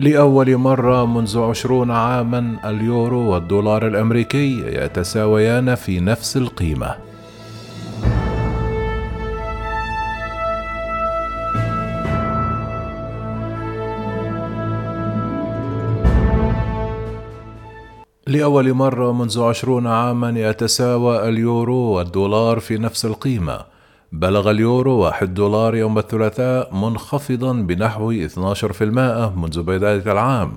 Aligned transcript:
لأول 0.00 0.56
مرة 0.56 1.06
منذ 1.06 1.38
عشرون 1.38 1.90
عاما 1.90 2.56
اليورو 2.64 3.32
والدولار 3.32 3.86
الأمريكي 3.86 4.60
يتساويان 4.66 5.74
في 5.74 6.00
نفس 6.00 6.36
القيمة. 6.36 6.96
لأول 18.26 18.72
مرة 18.72 19.12
منذ 19.12 19.42
عشرون 19.42 19.86
عاما 19.86 20.30
يتساوى 20.40 21.28
اليورو 21.28 21.76
والدولار 21.76 22.60
في 22.60 22.78
نفس 22.78 23.04
القيمة. 23.04 23.75
بلغ 24.16 24.50
اليورو 24.50 24.98
واحد 24.98 25.34
دولار 25.34 25.74
يوم 25.74 25.98
الثلاثاء 25.98 26.74
منخفضا 26.74 27.52
بنحو 27.52 28.12
12% 28.12 28.82
منذ 29.36 29.62
بداية 29.62 30.12
العام 30.12 30.52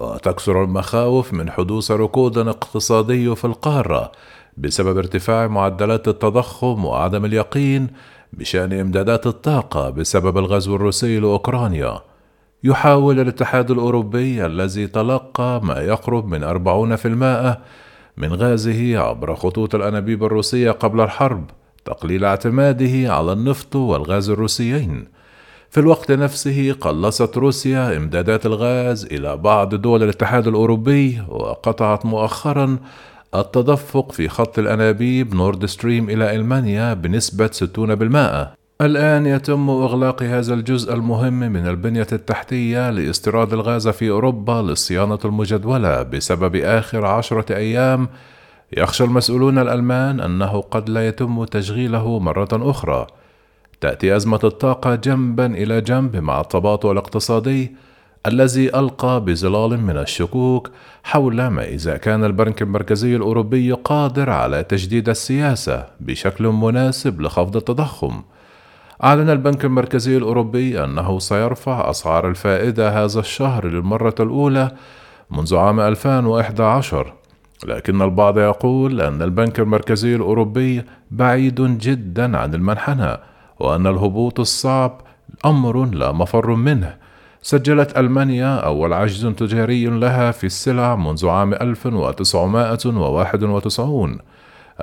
وتكثر 0.00 0.64
المخاوف 0.64 1.34
من 1.34 1.50
حدوث 1.50 1.90
ركود 1.90 2.38
اقتصادي 2.38 3.34
في 3.34 3.44
القارة 3.44 4.12
بسبب 4.56 4.98
ارتفاع 4.98 5.46
معدلات 5.46 6.08
التضخم 6.08 6.84
وعدم 6.84 7.24
اليقين 7.24 7.86
بشأن 8.32 8.72
إمدادات 8.72 9.26
الطاقة 9.26 9.90
بسبب 9.90 10.38
الغزو 10.38 10.76
الروسي 10.76 11.20
لأوكرانيا. 11.20 12.00
يحاول 12.64 13.20
الاتحاد 13.20 13.70
الأوروبي 13.70 14.46
الذي 14.46 14.86
تلقى 14.86 15.60
ما 15.64 15.80
يقرب 15.80 16.26
من 16.26 16.44
40% 16.44 17.58
من 18.16 18.34
غازه 18.34 18.98
عبر 18.98 19.34
خطوط 19.34 19.74
الأنابيب 19.74 20.24
الروسية 20.24 20.70
قبل 20.70 21.00
الحرب 21.00 21.50
تقليل 21.88 22.24
اعتماده 22.24 23.12
على 23.14 23.32
النفط 23.32 23.76
والغاز 23.76 24.30
الروسيين. 24.30 25.04
في 25.70 25.80
الوقت 25.80 26.12
نفسه 26.12 26.72
قلصت 26.72 27.36
روسيا 27.36 27.96
امدادات 27.96 28.46
الغاز 28.46 29.04
إلى 29.04 29.36
بعض 29.36 29.74
دول 29.74 30.02
الاتحاد 30.02 30.48
الأوروبي 30.48 31.22
وقطعت 31.28 32.06
مؤخرا 32.06 32.78
التدفق 33.34 34.12
في 34.12 34.28
خط 34.28 34.58
الأنابيب 34.58 35.34
نورد 35.34 35.66
ستريم 35.66 36.10
إلى 36.10 36.36
ألمانيا 36.36 36.94
بنسبة 36.94 37.46
60% 37.46 38.58
الآن 38.80 39.26
يتم 39.26 39.70
إغلاق 39.70 40.22
هذا 40.22 40.54
الجزء 40.54 40.94
المهم 40.94 41.38
من 41.38 41.66
البنية 41.66 42.06
التحتية 42.12 42.90
لاستيراد 42.90 43.52
الغاز 43.52 43.88
في 43.88 44.10
أوروبا 44.10 44.62
للصيانة 44.62 45.18
المجدولة 45.24 46.02
بسبب 46.02 46.56
آخر 46.56 47.06
عشرة 47.06 47.56
أيام 47.56 48.08
يخشى 48.76 49.04
المسؤولون 49.04 49.58
الألمان 49.58 50.20
أنه 50.20 50.60
قد 50.60 50.88
لا 50.88 51.08
يتم 51.08 51.44
تشغيله 51.44 52.18
مرة 52.18 52.48
أخرى. 52.52 53.06
تأتي 53.80 54.16
أزمة 54.16 54.40
الطاقة 54.44 54.94
جنبا 54.94 55.46
إلى 55.46 55.80
جنب 55.80 56.16
مع 56.16 56.40
التباطؤ 56.40 56.92
الاقتصادي 56.92 57.76
الذي 58.26 58.78
ألقى 58.78 59.24
بظلال 59.24 59.80
من 59.80 59.96
الشكوك 59.98 60.70
حول 61.04 61.46
ما 61.46 61.64
إذا 61.64 61.96
كان 61.96 62.24
البنك 62.24 62.62
المركزي 62.62 63.16
الأوروبي 63.16 63.72
قادر 63.72 64.30
على 64.30 64.62
تجديد 64.62 65.08
السياسة 65.08 65.86
بشكل 66.00 66.48
مناسب 66.48 67.20
لخفض 67.20 67.56
التضخم. 67.56 68.22
أعلن 69.04 69.30
البنك 69.30 69.64
المركزي 69.64 70.16
الأوروبي 70.16 70.84
أنه 70.84 71.18
سيرفع 71.18 71.90
أسعار 71.90 72.28
الفائدة 72.28 73.04
هذا 73.04 73.20
الشهر 73.20 73.66
للمرة 73.66 74.14
الأولى 74.20 74.70
منذ 75.30 75.56
عام 75.56 75.80
2011 75.80 77.17
لكن 77.66 78.02
البعض 78.02 78.38
يقول 78.38 79.00
أن 79.00 79.22
البنك 79.22 79.60
المركزي 79.60 80.14
الأوروبي 80.14 80.82
بعيد 81.10 81.78
جدا 81.78 82.38
عن 82.38 82.54
المنحنى 82.54 83.16
وأن 83.60 83.86
الهبوط 83.86 84.40
الصعب 84.40 85.00
أمر 85.44 85.84
لا 85.84 86.12
مفر 86.12 86.54
منه 86.54 86.96
سجلت 87.42 87.98
ألمانيا 87.98 88.56
أول 88.56 88.92
عجز 88.92 89.26
تجاري 89.26 89.86
لها 89.86 90.30
في 90.30 90.44
السلع 90.44 90.96
منذ 90.96 91.28
عام 91.28 91.54
1991 91.54 94.18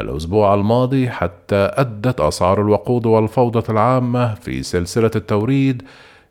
الأسبوع 0.00 0.54
الماضي 0.54 1.10
حتى 1.10 1.56
أدت 1.56 2.20
أسعار 2.20 2.60
الوقود 2.60 3.06
والفوضى 3.06 3.72
العامة 3.72 4.34
في 4.34 4.62
سلسلة 4.62 5.10
التوريد 5.16 5.82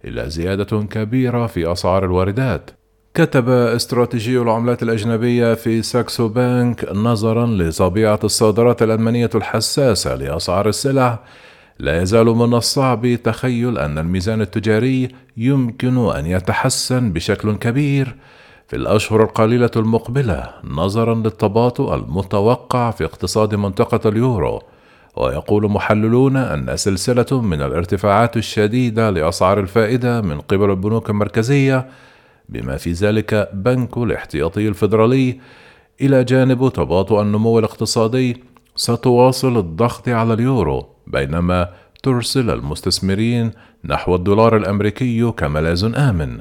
إلى 0.05 0.29
زيادة 0.29 0.83
كبيرة 0.83 1.47
في 1.47 1.71
أسعار 1.71 2.05
الواردات. 2.05 2.71
كتب 3.15 3.49
استراتيجي 3.49 4.37
العملات 4.39 4.83
الأجنبية 4.83 5.53
في 5.53 5.81
ساكسو 5.81 6.27
بانك 6.27 6.89
نظرا 6.93 7.45
لطبيعة 7.45 8.19
الصادرات 8.23 8.83
الألمانية 8.83 9.29
الحساسة 9.35 10.15
لأسعار 10.15 10.69
السلع. 10.69 11.19
لا 11.79 12.01
يزال 12.01 12.25
من 12.25 12.53
الصعب 12.53 13.15
تخيل 13.23 13.77
أن 13.77 13.97
الميزان 13.97 14.41
التجاري 14.41 15.09
يمكن 15.37 15.97
أن 15.97 16.25
يتحسن 16.25 17.11
بشكل 17.13 17.55
كبير. 17.55 18.15
في 18.67 18.75
الأشهر 18.75 19.23
القليلة 19.23 19.71
المقبلة 19.75 20.49
نظرا 20.63 21.15
للتباطؤ 21.15 21.95
المتوقع 21.95 22.91
في 22.91 23.05
اقتصاد 23.05 23.55
منطقة 23.55 24.09
اليورو. 24.09 24.61
ويقول 25.15 25.71
محللون 25.71 26.37
أن 26.37 26.77
سلسلة 26.77 27.41
من 27.41 27.61
الارتفاعات 27.61 28.37
الشديدة 28.37 29.09
لأسعار 29.09 29.59
الفائدة 29.59 30.21
من 30.21 30.39
قبل 30.41 30.69
البنوك 30.69 31.09
المركزية 31.09 31.87
بما 32.49 32.77
في 32.77 32.91
ذلك 32.91 33.49
بنك 33.53 33.97
الاحتياطي 33.97 34.67
الفيدرالي. 34.67 35.39
إلى 36.01 36.23
جانب 36.23 36.71
تباطؤ 36.73 37.21
النمو 37.21 37.59
الاقتصادي 37.59 38.43
ستواصل 38.75 39.57
الضغط 39.57 40.09
على 40.09 40.33
اليورو 40.33 40.85
بينما 41.07 41.69
ترسل 42.03 42.49
المستثمرين 42.49 43.51
نحو 43.85 44.15
الدولار 44.15 44.57
الأمريكي 44.57 45.31
كملاذ 45.31 45.95
آمن. 45.95 46.39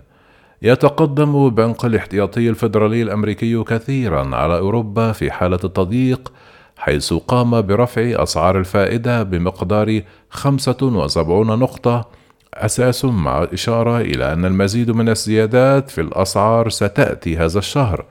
يتقدم 0.63 1.49
بنك 1.49 1.85
الاحتياطي 1.85 2.49
الفيدرالي 2.49 3.03
الأمريكي 3.03 3.63
كثيرا 3.65 4.37
على 4.37 4.59
أوروبا 4.59 5.13
في 5.13 5.31
حالة 5.31 5.59
التضييق 5.65 6.33
حيث 6.77 7.13
قام 7.13 7.61
برفع 7.61 8.23
أسعار 8.23 8.59
الفائدة 8.59 9.23
بمقدار 9.23 10.03
75 10.31 11.59
نقطة 11.59 12.09
أساس 12.55 13.05
مع 13.05 13.47
إشارة 13.53 14.01
إلى 14.01 14.33
أن 14.33 14.45
المزيد 14.45 14.91
من 14.91 15.09
الزيادات 15.09 15.91
في 15.91 16.01
الأسعار 16.01 16.69
ستأتي 16.69 17.37
هذا 17.37 17.59
الشهر. 17.59 18.05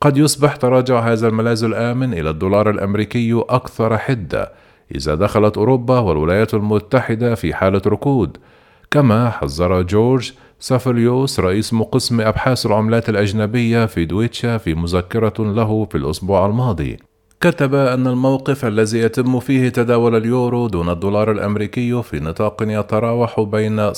قد 0.00 0.16
يصبح 0.16 0.56
تراجع 0.56 1.00
هذا 1.00 1.28
الملاذ 1.28 1.64
الآمن 1.64 2.14
إلى 2.14 2.30
الدولار 2.30 2.70
الأمريكي 2.70 3.42
أكثر 3.48 3.98
حدة 3.98 4.52
إذا 4.94 5.14
دخلت 5.14 5.58
أوروبا 5.58 5.98
والولايات 5.98 6.54
المتحدة 6.54 7.34
في 7.34 7.54
حالة 7.54 7.82
ركود. 7.86 8.36
كما 8.90 9.30
حذر 9.30 9.82
جورج 9.82 10.32
سافليوس 10.60 11.40
رئيس 11.40 11.74
قسم 11.74 12.20
أبحاث 12.20 12.66
العملات 12.66 13.08
الأجنبية 13.08 13.86
في 13.86 14.04
دويتشا 14.04 14.58
في 14.58 14.74
مذكرة 14.74 15.34
له 15.38 15.84
في 15.84 15.98
الأسبوع 15.98 16.46
الماضي. 16.46 17.07
كتب 17.40 17.74
أن 17.74 18.06
الموقف 18.06 18.64
الذي 18.64 18.98
يتم 18.98 19.40
فيه 19.40 19.68
تداول 19.68 20.16
اليورو 20.16 20.66
دون 20.66 20.88
الدولار 20.88 21.32
الأمريكي 21.32 22.02
في 22.02 22.20
نطاق 22.20 22.62
يتراوح 22.62 23.40
بين 23.40 23.92
0.95 23.92 23.96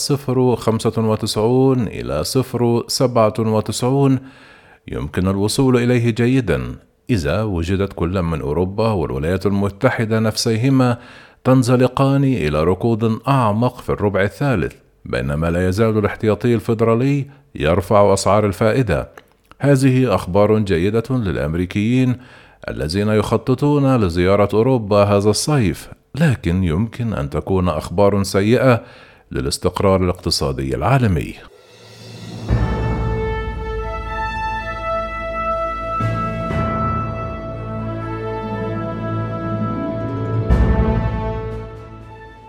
إلى 1.39 2.25
0.97 2.25 4.21
يمكن 4.89 5.29
الوصول 5.29 5.77
إليه 5.77 6.11
جيدا 6.11 6.77
إذا 7.11 7.43
وجدت 7.43 7.93
كل 7.93 8.23
من 8.23 8.41
أوروبا 8.41 8.91
والولايات 8.91 9.47
المتحدة 9.47 10.21
نفسيهما 10.21 10.99
تنزلقان 11.45 12.25
إلى 12.25 12.65
ركود 12.65 13.19
أعمق 13.29 13.81
في 13.81 13.91
الربع 13.91 14.23
الثالث 14.23 14.75
بينما 15.05 15.51
لا 15.51 15.69
يزال 15.69 15.99
الاحتياطي 15.99 16.55
الفيدرالي 16.55 17.27
يرفع 17.55 18.13
أسعار 18.15 18.47
الفائدة. 18.47 19.09
هذه 19.59 20.15
أخبار 20.15 20.59
جيدة 20.59 21.05
للأمريكيين 21.11 22.17
الذين 22.69 23.09
يخططون 23.09 23.97
لزيارة 23.97 24.49
أوروبا 24.55 25.05
هذا 25.05 25.31
الصيف 25.31 25.89
لكن 26.15 26.65
يمكن 26.65 27.13
أن 27.13 27.31
تكون 27.31 27.69
أخبار 27.69 28.23
سيئة 28.23 28.85
للاستقرار 29.33 30.05
الاقتصادي 30.05 30.75
العالمي. 30.75 31.35